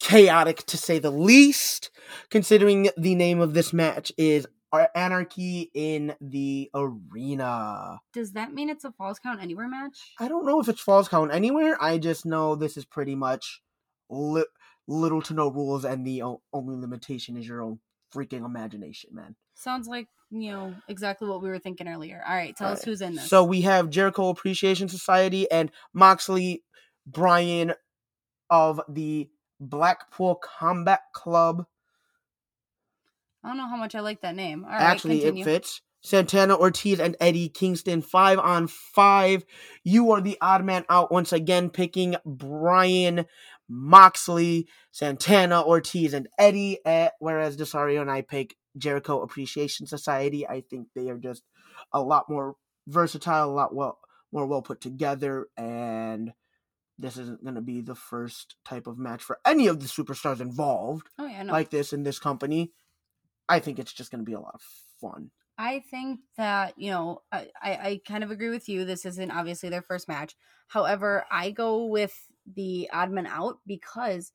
chaotic 0.00 0.64
to 0.66 0.76
say 0.76 0.98
the 0.98 1.10
least. 1.10 1.90
Considering 2.30 2.90
the 2.96 3.14
name 3.14 3.40
of 3.40 3.54
this 3.54 3.72
match 3.72 4.12
is 4.16 4.46
anarchy 4.94 5.70
in 5.74 6.14
the 6.20 6.70
arena. 6.74 8.00
Does 8.12 8.32
that 8.32 8.52
mean 8.52 8.68
it's 8.68 8.84
a 8.84 8.92
falls 8.92 9.18
count 9.18 9.40
anywhere 9.42 9.68
match? 9.68 10.12
I 10.20 10.28
don't 10.28 10.44
know 10.46 10.60
if 10.60 10.68
it's 10.68 10.80
falls 10.80 11.08
count 11.08 11.32
anywhere. 11.32 11.82
I 11.82 11.98
just 11.98 12.26
know 12.26 12.54
this 12.54 12.76
is 12.76 12.84
pretty 12.84 13.14
much 13.14 13.62
li- 14.10 14.44
little 14.86 15.22
to 15.22 15.34
no 15.34 15.50
rules, 15.50 15.84
and 15.84 16.06
the 16.06 16.22
o- 16.22 16.42
only 16.52 16.76
limitation 16.76 17.36
is 17.36 17.46
your 17.48 17.62
own 17.62 17.78
freaking 18.14 18.44
imagination, 18.44 19.10
man. 19.14 19.34
Sounds 19.54 19.88
like 19.88 20.08
you 20.30 20.52
know 20.52 20.74
exactly 20.88 21.28
what 21.28 21.42
we 21.42 21.48
were 21.48 21.58
thinking 21.58 21.88
earlier. 21.88 22.22
All 22.26 22.34
right, 22.34 22.54
tell 22.56 22.68
All 22.68 22.72
us 22.74 22.80
right. 22.80 22.84
who's 22.86 23.00
in 23.00 23.14
this. 23.16 23.28
So 23.28 23.44
we 23.44 23.62
have 23.62 23.90
Jericho 23.90 24.28
Appreciation 24.28 24.88
Society 24.88 25.50
and 25.50 25.70
Moxley 25.94 26.62
Bryan 27.06 27.72
of 28.50 28.80
the 28.88 29.28
Blackpool 29.60 30.36
Combat 30.36 31.00
Club. 31.14 31.64
I 33.42 33.48
don't 33.48 33.56
know 33.56 33.68
how 33.68 33.76
much 33.76 33.94
I 33.94 34.00
like 34.00 34.20
that 34.22 34.34
name. 34.34 34.64
All 34.64 34.70
right, 34.70 34.80
Actually, 34.80 35.20
continue. 35.20 35.42
it 35.42 35.44
fits. 35.44 35.80
Santana 36.00 36.56
Ortiz 36.56 37.00
and 37.00 37.16
Eddie 37.20 37.48
Kingston, 37.48 38.02
five 38.02 38.38
on 38.38 38.68
five. 38.68 39.44
You 39.82 40.12
are 40.12 40.20
the 40.20 40.38
odd 40.40 40.64
man 40.64 40.84
out 40.88 41.10
once 41.10 41.32
again, 41.32 41.70
picking 41.70 42.16
Bryan 42.24 43.26
Moxley, 43.68 44.68
Santana 44.92 45.62
Ortiz, 45.62 46.14
and 46.14 46.28
Eddie. 46.38 46.78
eh, 46.84 47.10
whereas 47.18 47.56
Desario 47.56 48.00
and 48.00 48.10
I 48.10 48.22
pick 48.22 48.56
Jericho 48.76 49.22
Appreciation 49.22 49.86
Society. 49.86 50.46
I 50.46 50.62
think 50.62 50.88
they 50.94 51.08
are 51.10 51.18
just 51.18 51.42
a 51.92 52.00
lot 52.02 52.28
more 52.28 52.56
versatile, 52.86 53.50
a 53.50 53.52
lot 53.52 53.74
well 53.74 53.98
more 54.32 54.46
well 54.46 54.62
put 54.62 54.80
together, 54.80 55.46
and 55.56 56.32
this 56.98 57.16
isn't 57.16 57.42
going 57.44 57.54
to 57.54 57.60
be 57.60 57.80
the 57.80 57.94
first 57.94 58.56
type 58.64 58.86
of 58.86 58.98
match 58.98 59.22
for 59.22 59.38
any 59.46 59.68
of 59.68 59.80
the 59.80 59.86
superstars 59.86 60.40
involved 60.40 61.08
Oh 61.18 61.26
yeah, 61.26 61.42
no. 61.44 61.52
like 61.52 61.70
this 61.70 61.92
in 61.92 62.02
this 62.02 62.18
company. 62.18 62.72
I 63.48 63.60
think 63.60 63.78
it's 63.78 63.92
just 63.92 64.10
going 64.10 64.20
to 64.20 64.28
be 64.28 64.34
a 64.34 64.40
lot 64.40 64.54
of 64.54 64.62
fun. 65.00 65.30
I 65.56 65.80
think 65.90 66.20
that 66.36 66.74
you 66.76 66.90
know 66.90 67.22
I, 67.32 67.48
I 67.62 67.70
I 67.72 68.00
kind 68.06 68.22
of 68.22 68.30
agree 68.30 68.50
with 68.50 68.68
you. 68.68 68.84
This 68.84 69.04
isn't 69.06 69.30
obviously 69.30 69.68
their 69.68 69.82
first 69.82 70.08
match. 70.08 70.36
However, 70.68 71.24
I 71.30 71.50
go 71.50 71.86
with 71.86 72.14
the 72.54 72.88
odd 72.92 73.10
man 73.10 73.26
out 73.26 73.58
because 73.66 74.32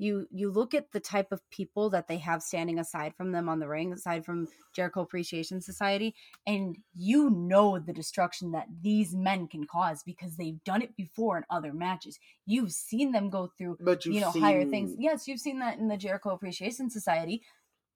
you 0.00 0.28
you 0.30 0.50
look 0.50 0.74
at 0.74 0.92
the 0.92 1.00
type 1.00 1.32
of 1.32 1.40
people 1.50 1.90
that 1.90 2.06
they 2.06 2.18
have 2.18 2.40
standing 2.40 2.78
aside 2.78 3.14
from 3.16 3.32
them 3.32 3.48
on 3.48 3.58
the 3.58 3.66
ring, 3.66 3.92
aside 3.92 4.24
from 4.24 4.46
Jericho 4.74 5.00
Appreciation 5.00 5.60
Society, 5.60 6.14
and 6.46 6.76
you 6.94 7.30
know 7.30 7.78
the 7.80 7.92
destruction 7.92 8.52
that 8.52 8.66
these 8.80 9.14
men 9.14 9.48
can 9.48 9.66
cause 9.66 10.02
because 10.04 10.36
they've 10.36 10.62
done 10.62 10.82
it 10.82 10.96
before 10.96 11.36
in 11.36 11.44
other 11.50 11.72
matches. 11.72 12.18
You've 12.46 12.72
seen 12.72 13.10
them 13.10 13.28
go 13.28 13.50
through 13.58 13.78
But 13.80 14.06
you 14.06 14.20
know 14.20 14.30
seen, 14.30 14.42
higher 14.42 14.64
things. 14.64 14.94
yes 14.98 15.26
you've 15.26 15.40
seen 15.40 15.58
that 15.58 15.78
in 15.78 15.88
the 15.88 15.96
jericho 15.96 16.30
appreciation 16.30 16.90
society. 16.90 17.42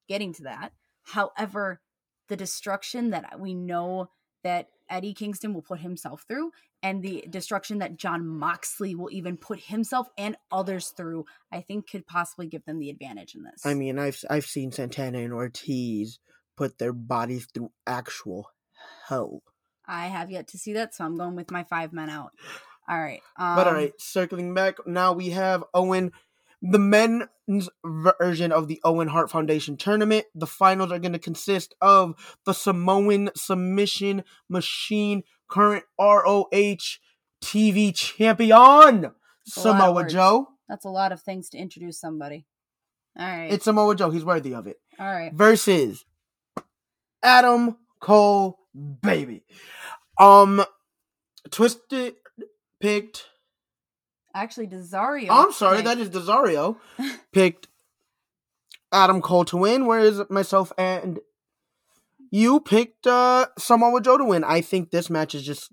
Getting 0.09 0.33
to 0.33 0.43
that. 0.43 0.73
However 1.03 1.79
the 2.27 2.35
destruction 2.35 3.11
that 3.11 3.39
we 3.39 3.53
know 3.53 4.09
that 4.43 4.67
eddie 4.93 5.13
kingston 5.13 5.53
will 5.53 5.61
put 5.61 5.79
himself 5.79 6.23
through 6.27 6.51
and 6.81 7.01
the 7.01 7.25
destruction 7.29 7.79
that 7.79 7.97
jon 7.97 8.25
moxley 8.25 8.95
will 8.95 9.09
even 9.11 9.35
put 9.35 9.59
himself 9.59 10.07
and 10.17 10.37
others 10.51 10.89
through 10.95 11.25
i 11.51 11.59
think 11.59 11.89
could 11.89 12.05
possibly 12.07 12.47
give 12.47 12.63
them 12.65 12.79
the 12.79 12.89
advantage 12.89 13.35
in 13.35 13.43
this 13.43 13.65
I 13.65 13.73
mean, 13.73 13.97
I've 13.99 14.23
I've 14.29 14.45
seen 14.45 14.71
Santana 14.71 15.19
and 15.19 15.33
Ortiz 15.33 16.19
put 16.55 16.77
their 16.77 16.93
bodies 16.93 17.47
through 17.53 17.71
actual 17.87 18.49
hell. 19.07 19.41
i 19.87 20.05
have 20.07 20.29
yet 20.31 20.47
to 20.49 20.57
see 20.57 20.73
that 20.73 20.93
so 20.93 21.03
i'm 21.03 21.17
going 21.17 21.35
with 21.35 21.51
my 21.51 21.63
five 21.63 21.91
men 21.91 22.09
out 22.09 22.31
all 22.87 22.99
right 22.99 23.21
um, 23.37 23.55
But 23.55 23.67
all 23.67 23.73
right, 23.73 23.93
circling 23.99 24.53
back, 24.53 24.85
now 24.85 25.13
we 25.13 25.29
have 25.29 25.63
Owen, 25.73 26.11
the 26.63 26.79
men's 26.79 27.69
version 27.85 28.53
of 28.53 28.67
the 28.69 28.79
Owen 28.85 29.09
Hart 29.09 29.29
Foundation 29.29 29.75
tournament. 29.75 30.25
The 30.33 30.47
finals 30.47 30.91
are 30.91 30.99
going 30.99 31.11
to 31.13 31.19
consist 31.19 31.75
of 31.81 32.15
the 32.45 32.53
Samoan 32.53 33.29
Submission 33.35 34.23
Machine, 34.49 35.23
current 35.49 35.83
ROH 35.99 36.97
TV 37.43 37.93
champion, 37.93 39.05
of 39.05 39.13
Samoa. 39.45 40.07
Joe. 40.07 40.47
that's 40.69 40.85
a 40.85 40.89
lot 40.89 41.11
of 41.11 41.21
things 41.21 41.49
to 41.49 41.57
introduce 41.57 41.99
somebody 41.99 42.45
all 43.19 43.27
right 43.27 43.51
It's 43.51 43.65
Samoa 43.65 43.95
Joe. 43.95 44.09
He's 44.09 44.23
worthy 44.23 44.55
of 44.55 44.65
it. 44.65 44.79
all 44.97 45.05
right 45.05 45.33
versus 45.33 46.05
Adam 47.21 47.77
Cole, 47.99 48.57
baby. 49.01 49.43
Um, 50.19 50.63
Twisted 51.51 52.15
picked. 52.79 53.25
Actually 54.33 54.67
desario 54.67 55.27
I'm 55.29 55.51
sorry, 55.51 55.77
picked- 55.77 55.85
that 55.87 55.97
is 55.99 56.09
Desario 56.09 56.77
picked 57.31 57.67
Adam 58.91 59.21
Cole 59.21 59.45
to 59.45 59.57
win, 59.57 59.85
whereas 59.85 60.21
myself 60.29 60.71
and 60.77 61.19
you 62.31 62.59
picked 62.59 63.07
uh 63.07 63.47
Samoa 63.57 64.01
Joe 64.01 64.17
to 64.17 64.25
win. 64.25 64.43
I 64.43 64.61
think 64.61 64.91
this 64.91 65.09
match 65.09 65.35
is 65.35 65.43
just. 65.43 65.71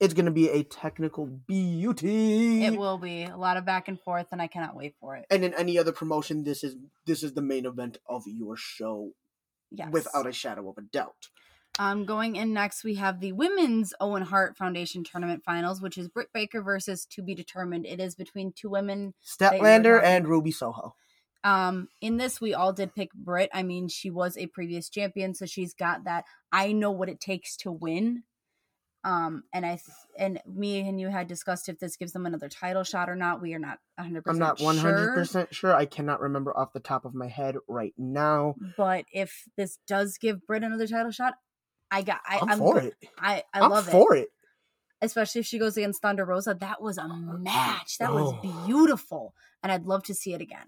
It's 0.00 0.14
gonna 0.14 0.30
be 0.30 0.48
a 0.48 0.62
technical 0.62 1.26
beauty. 1.26 2.64
It 2.64 2.78
will 2.78 2.96
be 2.96 3.24
a 3.24 3.36
lot 3.36 3.58
of 3.58 3.66
back 3.66 3.86
and 3.88 4.00
forth, 4.00 4.28
and 4.32 4.40
I 4.40 4.46
cannot 4.46 4.74
wait 4.74 4.94
for 4.98 5.14
it. 5.16 5.26
And 5.30 5.44
in 5.44 5.52
any 5.52 5.76
other 5.78 5.92
promotion, 5.92 6.44
this 6.44 6.64
is 6.64 6.76
this 7.06 7.22
is 7.22 7.34
the 7.34 7.42
main 7.42 7.66
event 7.66 7.98
of 8.08 8.22
your 8.26 8.56
show, 8.56 9.10
Yes. 9.70 9.90
without 9.92 10.26
a 10.26 10.32
shadow 10.32 10.70
of 10.70 10.78
a 10.78 10.82
doubt. 10.82 11.28
Um, 11.80 12.04
going 12.04 12.36
in 12.36 12.52
next, 12.52 12.84
we 12.84 12.96
have 12.96 13.20
the 13.20 13.32
Women's 13.32 13.94
Owen 14.02 14.22
Hart 14.22 14.54
Foundation 14.58 15.02
Tournament 15.02 15.42
Finals, 15.42 15.80
which 15.80 15.96
is 15.96 16.10
Britt 16.10 16.28
Baker 16.34 16.60
versus 16.60 17.06
To 17.06 17.22
Be 17.22 17.34
Determined. 17.34 17.86
It 17.86 18.00
is 18.00 18.14
between 18.14 18.52
two 18.52 18.68
women. 18.68 19.14
Statlander 19.26 19.98
and 20.04 20.28
Ruby 20.28 20.50
Soho. 20.50 20.94
Um, 21.42 21.88
in 22.02 22.18
this, 22.18 22.38
we 22.38 22.52
all 22.52 22.74
did 22.74 22.94
pick 22.94 23.14
Britt. 23.14 23.48
I 23.54 23.62
mean, 23.62 23.88
she 23.88 24.10
was 24.10 24.36
a 24.36 24.46
previous 24.48 24.90
champion, 24.90 25.34
so 25.34 25.46
she's 25.46 25.72
got 25.72 26.04
that. 26.04 26.26
I 26.52 26.72
know 26.72 26.90
what 26.90 27.08
it 27.08 27.18
takes 27.18 27.56
to 27.58 27.72
win. 27.72 28.24
Um, 29.02 29.44
and 29.54 29.64
I 29.64 29.76
th- 29.76 29.84
and 30.18 30.38
me 30.46 30.86
and 30.86 31.00
you 31.00 31.08
had 31.08 31.28
discussed 31.28 31.70
if 31.70 31.78
this 31.78 31.96
gives 31.96 32.12
them 32.12 32.26
another 32.26 32.50
title 32.50 32.84
shot 32.84 33.08
or 33.08 33.16
not. 33.16 33.40
We 33.40 33.54
are 33.54 33.58
not 33.58 33.78
100. 33.96 34.24
I'm 34.26 34.38
not 34.38 34.58
100% 34.58 35.50
sure. 35.52 35.74
I 35.74 35.86
cannot 35.86 36.20
remember 36.20 36.54
off 36.54 36.74
the 36.74 36.80
top 36.80 37.06
of 37.06 37.14
my 37.14 37.28
head 37.28 37.56
right 37.66 37.94
now. 37.96 38.56
But 38.76 39.06
if 39.10 39.44
this 39.56 39.78
does 39.86 40.18
give 40.18 40.46
Britt 40.46 40.62
another 40.62 40.86
title 40.86 41.10
shot, 41.10 41.36
I 41.90 42.02
got. 42.02 42.20
I, 42.26 42.38
I'm, 42.40 42.48
I'm 42.50 42.58
for 42.58 42.78
it. 42.78 42.94
I, 43.18 43.42
I 43.52 43.60
I'm 43.60 43.70
love 43.70 43.88
it. 43.88 43.90
for 43.90 44.14
it. 44.14 44.28
especially 45.02 45.40
if 45.40 45.46
she 45.46 45.58
goes 45.58 45.76
against 45.76 46.02
Thunder 46.02 46.24
Rosa. 46.24 46.54
That 46.54 46.80
was 46.82 46.98
a 46.98 47.08
match. 47.08 47.98
That 47.98 48.12
was 48.12 48.32
Oh. 48.34 48.64
beautiful, 48.66 49.34
and 49.62 49.72
I'd 49.72 49.86
love 49.86 50.02
to 50.04 50.14
see 50.14 50.34
it 50.34 50.40
again. 50.40 50.66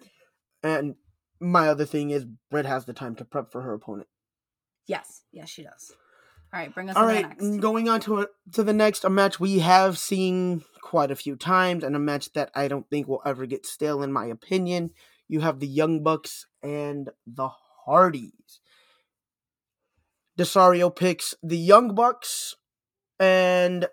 And 0.63 0.95
my 1.41 1.69
other 1.69 1.85
thing 1.85 2.11
is, 2.11 2.25
Britt 2.51 2.67
has 2.67 2.85
the 2.85 2.93
time 2.93 3.15
to 3.17 3.25
prep 3.25 3.51
for 3.53 3.63
her 3.63 3.75
opponent. 3.75 4.09
Yes, 4.87 5.23
yes, 5.33 5.49
she 5.49 5.63
does. 5.65 5.93
All 6.53 6.61
right, 6.61 6.73
bring 6.75 6.91
us 6.91 6.97
All 6.97 7.07
right, 7.07 7.39
the 7.39 7.45
next. 7.47 7.61
going 7.63 7.89
on 7.89 8.01
to 8.01 8.21
a, 8.23 8.27
to 8.53 8.63
the 8.63 8.73
next, 8.75 9.05
a 9.05 9.11
match 9.11 9.41
we 9.41 9.61
have 9.61 9.97
seen 9.99 10.63
quite 10.83 11.11
a 11.11 11.17
few 11.17 11.35
times, 11.37 11.83
and 11.85 11.97
a 11.97 11.99
match 11.99 12.33
that 12.35 12.51
I 12.55 12.69
don't 12.69 12.89
think 12.91 13.09
will 13.09 13.23
ever 13.25 13.47
get 13.47 13.65
stale, 13.67 14.03
in 14.03 14.13
my 14.13 14.27
opinion. 14.27 14.91
You 15.29 15.41
have 15.41 15.61
the 15.61 15.67
Young 15.67 16.03
Bucks 16.03 16.47
and 16.63 17.09
the 17.27 17.49
Hardys. 17.87 18.61
Desario 20.43 20.95
picks 20.95 21.37
the 21.41 21.57
Young 21.57 21.95
Bucks, 21.95 22.57
and 23.21 23.87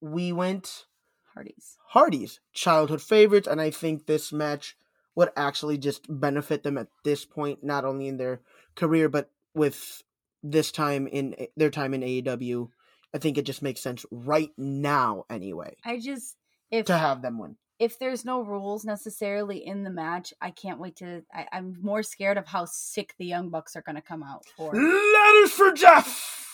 we 0.00 0.32
went 0.32 0.86
Hardys. 1.34 1.76
Hardys, 1.88 2.38
childhood 2.52 3.02
favorites, 3.02 3.48
and 3.48 3.60
I 3.60 3.70
think 3.70 4.06
this 4.06 4.32
match 4.32 4.76
would 5.16 5.30
actually 5.36 5.76
just 5.76 6.06
benefit 6.08 6.62
them 6.62 6.78
at 6.78 6.86
this 7.02 7.24
point, 7.24 7.64
not 7.64 7.84
only 7.84 8.06
in 8.06 8.18
their 8.18 8.40
career, 8.76 9.08
but 9.08 9.32
with 9.52 10.04
this 10.44 10.70
time 10.70 11.08
in 11.08 11.34
their 11.56 11.70
time 11.70 11.92
in 11.92 12.02
AEW. 12.02 12.68
I 13.12 13.18
think 13.18 13.36
it 13.36 13.44
just 13.44 13.60
makes 13.60 13.80
sense 13.80 14.06
right 14.12 14.52
now, 14.56 15.24
anyway, 15.28 15.74
I 15.84 15.98
just 15.98 16.36
if 16.70 16.86
to 16.86 16.96
have 16.96 17.20
them 17.20 17.36
win. 17.36 17.56
If 17.78 17.98
there's 17.98 18.24
no 18.24 18.40
rules 18.40 18.84
necessarily 18.84 19.64
in 19.64 19.84
the 19.84 19.90
match, 19.90 20.34
I 20.40 20.50
can't 20.50 20.80
wait 20.80 20.96
to. 20.96 21.22
I, 21.32 21.46
I'm 21.52 21.76
more 21.80 22.02
scared 22.02 22.36
of 22.36 22.46
how 22.46 22.64
sick 22.64 23.14
the 23.18 23.26
Young 23.26 23.50
Bucks 23.50 23.76
are 23.76 23.82
going 23.82 23.96
to 23.96 24.02
come 24.02 24.22
out 24.22 24.44
for. 24.56 24.74
Letters 24.74 25.52
for 25.52 25.72
Jeff. 25.72 26.46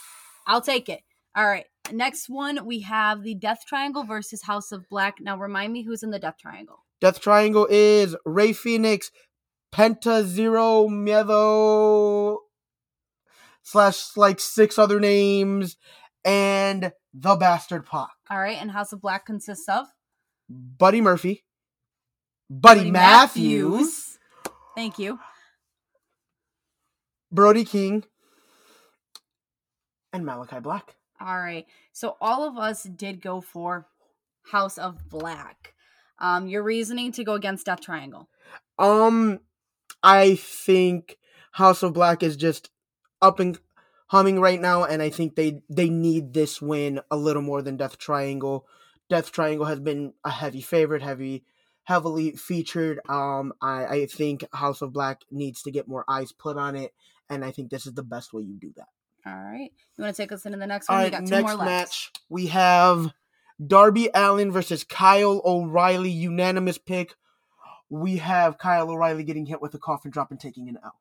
I'll 0.46 0.60
take 0.60 0.88
it. 0.88 1.00
All 1.34 1.46
right. 1.46 1.64
Next 1.90 2.28
one, 2.28 2.64
we 2.64 2.80
have 2.80 3.22
the 3.22 3.34
Death 3.34 3.64
Triangle 3.66 4.04
versus 4.04 4.42
House 4.42 4.70
of 4.70 4.88
Black. 4.88 5.16
Now, 5.20 5.36
remind 5.36 5.72
me 5.72 5.82
who's 5.82 6.02
in 6.02 6.10
the 6.10 6.18
Death 6.18 6.36
Triangle. 6.40 6.84
Death 7.00 7.20
Triangle 7.20 7.66
is 7.70 8.14
Rey 8.24 8.50
Fénix, 8.50 9.06
Penta 9.72 10.24
Cero 10.24 10.88
Miedo, 10.88 12.38
slash 13.62 14.16
like 14.16 14.40
six 14.40 14.78
other 14.78 15.00
names, 15.00 15.76
and 16.24 16.92
the 17.12 17.34
Bastard 17.36 17.84
Pac. 17.86 18.10
All 18.30 18.38
right. 18.38 18.58
And 18.60 18.70
House 18.70 18.92
of 18.92 19.00
Black 19.00 19.26
consists 19.26 19.68
of 19.68 19.86
Buddy 20.48 21.00
Murphy, 21.00 21.44
Buddy, 22.50 22.80
Buddy 22.80 22.90
Matthews, 22.90 24.18
Thank 24.74 24.98
you. 24.98 25.18
Brody 27.30 27.64
King, 27.64 28.04
and 30.12 30.24
Malachi 30.24 30.60
Black. 30.60 30.96
All 31.20 31.36
right. 31.36 31.66
So 31.92 32.16
all 32.20 32.46
of 32.46 32.56
us 32.56 32.84
did 32.84 33.20
go 33.20 33.40
for 33.40 33.86
House 34.50 34.78
of 34.78 35.08
Black. 35.08 35.74
Um, 36.18 36.46
your 36.46 36.62
reasoning 36.62 37.12
to 37.12 37.24
go 37.24 37.34
against 37.34 37.66
Death 37.66 37.80
Triangle. 37.80 38.28
Um, 38.78 39.40
I 40.02 40.36
think 40.36 41.16
House 41.52 41.82
of 41.82 41.92
Black 41.92 42.22
is 42.22 42.36
just 42.36 42.70
up 43.20 43.40
and 43.40 43.58
humming 44.08 44.38
right 44.38 44.60
now, 44.60 44.84
and 44.84 45.02
I 45.02 45.10
think 45.10 45.34
they 45.34 45.62
they 45.68 45.88
need 45.88 46.34
this 46.34 46.60
win 46.62 47.00
a 47.10 47.16
little 47.16 47.42
more 47.42 47.62
than 47.62 47.76
Death 47.76 47.98
Triangle. 47.98 48.66
Death 49.08 49.32
Triangle 49.32 49.66
has 49.66 49.80
been 49.80 50.14
a 50.24 50.30
heavy 50.30 50.60
favorite, 50.60 51.02
heavy 51.02 51.44
heavily 51.84 52.32
featured. 52.32 53.00
Um, 53.08 53.52
I, 53.60 53.86
I 53.86 54.06
think 54.06 54.44
House 54.52 54.82
of 54.82 54.92
Black 54.92 55.20
needs 55.30 55.62
to 55.62 55.70
get 55.70 55.86
more 55.86 56.04
eyes 56.08 56.32
put 56.32 56.56
on 56.56 56.76
it, 56.76 56.92
and 57.28 57.44
I 57.44 57.50
think 57.50 57.70
this 57.70 57.86
is 57.86 57.94
the 57.94 58.02
best 58.02 58.32
way 58.32 58.42
you 58.42 58.58
do 58.58 58.72
that. 58.76 58.88
All 59.26 59.34
right. 59.34 59.70
You 59.96 60.04
want 60.04 60.14
to 60.14 60.22
take 60.22 60.32
us 60.32 60.44
into 60.44 60.58
the 60.58 60.66
next 60.66 60.88
one? 60.88 61.02
we 61.02 61.10
got 61.10 61.24
two 61.24 61.30
next 61.30 61.42
more 61.42 61.54
left. 61.54 61.64
match 61.64 62.12
we 62.28 62.48
have 62.48 63.12
Darby 63.64 64.10
Allin 64.14 64.52
versus 64.52 64.84
Kyle 64.84 65.40
O'Reilly, 65.44 66.10
unanimous 66.10 66.78
pick. 66.78 67.14
We 67.88 68.16
have 68.18 68.58
Kyle 68.58 68.90
O'Reilly 68.90 69.24
getting 69.24 69.46
hit 69.46 69.62
with 69.62 69.74
a 69.74 69.78
coffin 69.78 70.10
drop 70.10 70.30
and 70.30 70.40
taking 70.40 70.68
an 70.68 70.78
L. 70.82 70.98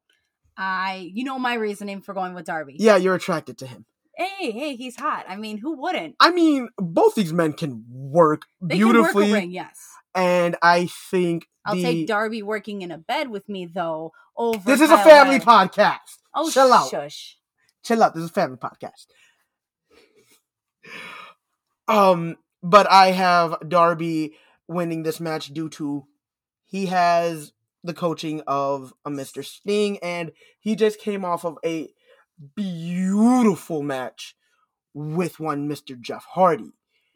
I, 0.56 1.10
you 1.14 1.24
know, 1.24 1.40
my 1.40 1.56
reasoning 1.56 2.02
for 2.02 2.14
going 2.14 2.34
with 2.34 2.46
Darby. 2.46 2.76
Yeah, 2.78 2.98
you're 2.98 3.16
attracted 3.16 3.58
to 3.60 3.68
him. 3.68 3.86
Hey, 4.16 4.52
hey, 4.52 4.76
he's 4.76 4.96
hot. 4.96 5.26
I 5.28 5.36
mean, 5.38 5.58
who 5.58 5.76
wouldn't? 5.82 6.16
I 6.20 6.32
mean, 6.32 6.70
both 6.78 7.16
these 7.16 7.34
men 7.34 7.54
can 7.54 7.84
work 7.90 8.44
They 8.62 8.76
beautifully, 8.76 9.24
can 9.26 9.32
work 9.32 9.40
a 9.40 9.42
ring, 9.42 9.52
yes. 9.52 9.80
and 10.14 10.56
I 10.62 10.86
think 11.10 11.48
I'll 11.66 11.76
the, 11.76 11.84
take 11.84 12.08
Darby 12.08 12.44
working 12.44 12.82
in 12.84 12.92
a 12.92 12.98
bed 12.98 13.30
with 13.30 13.50
me 13.50 13.66
though. 13.66 14.12
Over 14.38 14.60
This 14.70 14.82
is 14.82 14.92
a 14.92 14.98
family 14.98 15.40
podcast. 15.40 16.18
Oh, 16.36 16.50
Chill 16.50 16.72
out. 16.74 16.90
shush. 16.90 17.38
Chill 17.84 18.02
out. 18.04 18.14
This 18.14 18.24
is 18.24 18.30
a 18.30 18.34
family 18.34 18.58
podcast. 18.58 19.06
Um, 21.88 22.38
but 22.62 22.90
I 22.90 23.12
have 23.12 23.58
Darby 23.68 24.36
winning 24.68 25.04
this 25.04 25.20
match 25.20 25.54
due 25.54 25.70
to 25.70 26.06
he 26.66 26.88
has 26.88 27.54
the 27.84 27.94
coaching 27.94 28.42
of 28.48 28.94
a 29.06 29.10
Mr. 29.10 29.44
Sting, 29.44 29.98
and 30.00 30.32
he 30.60 30.76
just 30.76 31.00
came 31.00 31.26
off 31.26 31.46
of 31.46 31.58
a 31.66 31.90
beautiful 32.56 33.03
match 33.84 34.36
with 34.94 35.40
one 35.40 35.68
Mr. 35.68 36.00
Jeff 36.00 36.26
Hardy 36.34 36.72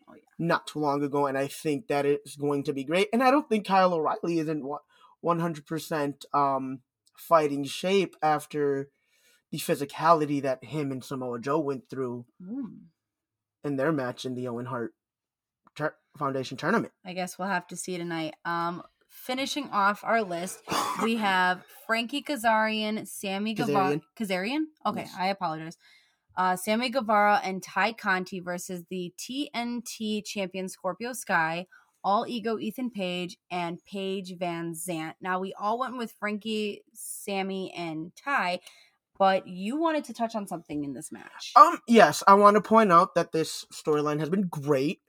Oh, 0.10 0.14
yeah. 0.16 0.22
not 0.40 0.68
too 0.68 0.80
long 0.80 1.04
ago, 1.04 1.26
and 1.28 1.38
I 1.38 1.48
think 1.48 1.88
that 1.88 2.06
it's 2.06 2.36
going 2.36 2.64
to 2.64 2.74
be 2.74 2.84
great. 2.84 3.08
And 3.14 3.22
I 3.24 3.30
don't 3.32 3.48
think 3.50 3.68
Kyle 3.68 3.94
O'Reilly 3.94 4.40
is 4.40 4.48
in 4.50 4.64
one 5.22 5.40
hundred 5.40 5.66
percent 5.66 6.26
um 6.34 6.80
fighting 7.18 7.64
shape 7.64 8.16
after 8.22 8.90
the 9.52 9.58
physicality 9.58 10.42
that 10.42 10.64
him 10.64 10.92
and 10.92 11.04
Samoa 11.04 11.40
Joe 11.40 11.60
went 11.60 11.90
through 11.90 12.26
Hmm. 12.44 12.66
in 13.64 13.76
their 13.78 13.92
match 13.92 14.26
in 14.26 14.34
the 14.36 14.48
Owen 14.48 14.66
Hart 14.68 14.94
tur- 15.76 15.96
Foundation 16.18 16.58
tournament. 16.58 16.94
I 17.06 17.14
guess 17.14 17.38
we'll 17.38 17.48
have 17.48 17.68
to 17.68 17.76
see 17.76 17.98
tonight. 17.98 18.36
Um, 18.46 18.84
finishing 19.10 19.70
off 19.72 20.04
our 20.04 20.22
list, 20.22 20.62
we 21.02 21.16
have 21.30 21.64
Frankie 21.86 22.22
Kazarian, 22.22 23.08
Sammy 23.08 23.54
Guevara. 23.54 24.00
Kazarian? 24.20 24.66
Okay, 24.86 25.02
Yes. 25.02 25.16
I 25.18 25.28
apologize. 25.28 25.78
Uh, 26.38 26.56
Sammy 26.56 26.90
Guevara 26.90 27.42
and 27.44 27.64
Ty 27.64 27.94
Conti 27.94 28.40
versus 28.40 28.84
the 28.92 29.12
TNT 29.18 30.24
champion 30.24 30.70
Scorpio 30.70 31.14
Sky, 31.14 31.66
All 32.04 32.26
Ego 32.28 32.60
Ethan 32.60 32.92
Page, 32.92 33.38
and 33.50 33.84
Paige 33.86 34.36
Van 34.38 34.74
Zant. 34.74 35.16
Now, 35.20 35.40
we 35.40 35.56
all 35.60 35.80
went 35.80 35.98
with 35.98 36.14
Frankie, 36.20 36.84
Sammy, 36.94 37.74
and 37.76 38.12
Ty, 38.16 38.60
but 39.18 39.48
you 39.48 39.80
wanted 39.80 40.04
to 40.06 40.14
touch 40.14 40.36
on 40.36 40.48
something 40.48 40.84
in 40.84 40.94
this 40.94 41.12
match. 41.12 41.54
Um, 41.56 41.80
yes, 41.88 42.24
I 42.28 42.36
want 42.36 42.56
to 42.56 42.62
point 42.62 42.92
out 42.92 43.16
that 43.16 43.32
this 43.32 43.66
storyline 43.74 44.20
has 44.20 44.30
been 44.30 44.48
great. 44.48 45.02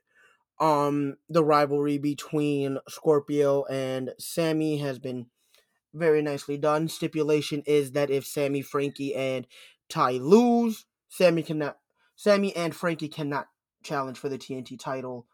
Um, 0.59 1.17
the 1.29 1.43
rivalry 1.43 1.99
between 1.99 2.79
Scorpio 2.89 3.65
and 3.65 4.13
Sammy 4.17 4.79
has 4.79 4.97
been 4.97 5.27
very 5.93 6.23
nicely 6.23 6.57
done. 6.57 6.87
Stipulation 6.87 7.61
is 7.67 7.91
that 7.91 8.09
if 8.09 8.25
Sammy, 8.25 8.63
Frankie, 8.63 9.13
and 9.13 9.45
Ty 9.89 10.13
lose, 10.13 10.85
Sammy 11.09 11.43
cannot, 11.43 11.77
Sammy 12.15 12.55
and 12.55 12.75
Frankie 12.75 13.09
cannot 13.09 13.47
challenge 13.83 14.17
for 14.17 14.29
the 14.29 14.37
TNT 14.37 14.79
title. 14.79 15.27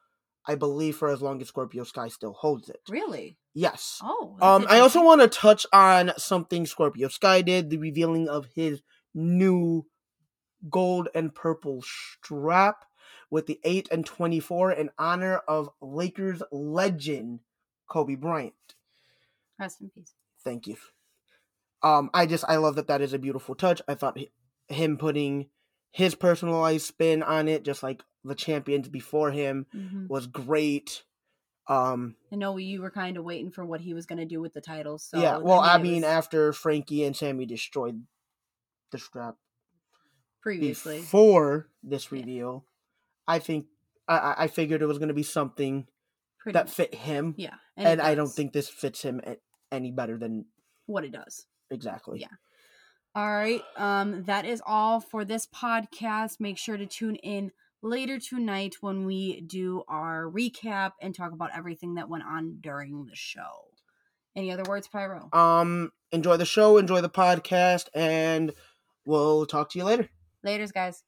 I 0.47 0.55
believe 0.55 0.95
for 0.95 1.09
as 1.09 1.21
long 1.21 1.41
as 1.41 1.47
Scorpio 1.47 1.83
Sky 1.83 2.07
still 2.07 2.33
holds 2.33 2.69
it. 2.69 2.81
really? 2.89 3.37
Yes. 3.53 3.99
Oh. 4.03 4.35
Um, 4.41 4.65
I 4.69 4.79
also 4.79 5.01
want 5.03 5.21
to 5.21 5.27
touch 5.27 5.65
on 5.71 6.11
something 6.17 6.65
Scorpio 6.65 7.07
Sky 7.07 7.41
did: 7.41 7.69
the 7.69 7.77
revealing 7.77 8.27
of 8.27 8.47
his 8.53 8.81
new 9.13 9.85
gold 10.69 11.07
and 11.15 11.33
purple 11.33 11.81
strap 11.81 12.85
with 13.31 13.47
the 13.47 13.59
eight 13.63 13.87
and 13.91 14.05
twenty-four 14.05 14.71
in 14.71 14.89
honor 14.99 15.37
of 15.47 15.69
Lakers 15.81 16.43
legend 16.51 17.39
Kobe 17.89 18.15
Bryant. 18.15 18.53
Rest 19.59 19.81
in 19.81 19.89
peace. 19.89 20.13
Thank 20.43 20.67
you. 20.67 20.75
Um, 21.81 22.09
I 22.13 22.25
just 22.25 22.43
I 22.47 22.57
love 22.57 22.75
that 22.75 22.87
that 22.87 23.01
is 23.01 23.13
a 23.13 23.19
beautiful 23.19 23.55
touch. 23.55 23.81
I 23.87 23.95
thought 23.95 24.17
him 24.67 24.97
putting 24.97 25.47
his 25.95 26.13
personalized 26.13 26.85
spin 26.85 27.23
on 27.23 27.47
it, 27.47 27.63
just 27.63 27.81
like 27.81 28.03
the 28.25 28.35
champions 28.35 28.89
before 28.89 29.31
him, 29.31 29.65
Mhm. 29.73 30.09
was 30.09 30.27
great. 30.27 31.03
Um, 31.67 32.17
I 32.31 32.35
know 32.35 32.57
you 32.57 32.81
were 32.81 32.91
kind 32.91 33.15
of 33.15 33.23
waiting 33.23 33.49
for 33.49 33.65
what 33.65 33.79
he 33.79 33.93
was 33.93 34.05
going 34.05 34.19
to 34.19 34.25
do 34.25 34.41
with 34.41 34.53
the 34.53 34.59
title. 34.61 34.97
So 34.99 35.19
yeah, 35.21 35.37
well, 35.37 35.61
I 35.61 35.77
mean, 35.77 36.01
was 36.01 36.11
after 36.11 36.51
Frankie 36.51 37.05
and 37.05 37.15
Sammy 37.15 37.45
destroyed 37.45 38.05
the 38.91 38.97
strap 38.99 39.35
previously, 40.41 40.99
before 40.99 41.69
this 41.81 42.11
Yeah. 42.11 42.19
reveal, 42.19 42.65
I 43.27 43.39
think 43.39 43.67
I- 44.07 44.43
I, 44.43 44.47
figured 44.47 44.83
it 44.83 44.85
was 44.85 44.99
going 44.99 45.07
to 45.07 45.15
be 45.15 45.23
something 45.23 45.87
pretty 46.37 46.53
that 46.53 46.69
fit 46.69 46.93
him, 46.93 47.33
yeah, 47.37 47.55
and, 47.75 47.99
it 47.99 48.03
I 48.05 48.13
don't 48.13 48.27
think 48.29 48.53
this 48.53 48.69
fits 48.69 49.01
him 49.01 49.19
any 49.71 49.89
better 49.91 50.15
than 50.19 50.45
what 50.85 51.03
it 51.05 51.11
does. 51.11 51.47
exactly. 51.71 52.19
Yeah. 52.19 52.27
All 53.15 53.33
right, 53.33 53.61
um, 53.77 54.23
that 54.23 54.43
is 54.43 54.61
all 54.65 54.99
for 54.99 55.23
this 55.23 55.47
podcast. 55.47 56.41
Make 56.41 56.57
sure 56.57 56.75
to 56.75 56.85
tune 56.85 57.15
in 57.15 57.53
later 57.81 58.19
tonight 58.19 58.75
when 58.81 59.05
we 59.05 59.39
do 59.39 59.83
our 59.87 60.25
recap 60.25 60.91
and 61.01 61.15
talk 61.15 61.31
about 61.31 61.51
everything 61.55 61.95
that 61.95 62.09
went 62.09 62.25
on 62.25 62.57
during 62.59 63.05
the 63.05 63.15
show. 63.15 63.69
Any 64.35 64.51
other 64.51 64.63
words, 64.67 64.89
Pyro? 64.89 65.29
Um, 65.31 65.93
enjoy 66.11 66.35
the 66.35 66.45
show, 66.45 66.77
enjoy 66.77 66.99
the 66.99 67.09
podcast, 67.09 67.85
and 67.95 68.51
we'll 69.05 69.45
talk 69.45 69.69
to 69.71 69.79
you 69.79 69.85
later. 69.85 70.09
Laters, 70.45 70.73
guys. 70.73 71.01